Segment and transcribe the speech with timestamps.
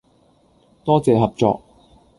[0.83, 1.61] 多謝合作